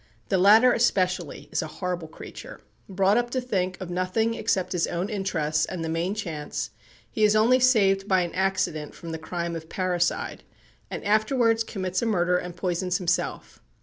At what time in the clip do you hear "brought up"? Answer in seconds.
2.89-3.29